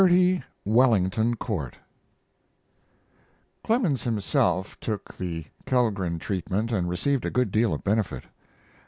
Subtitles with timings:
[0.01, 1.77] 30, WELLINGTON COURT
[3.63, 8.23] Clemens himself took the Kellgren treatment and received a good deal of benefit.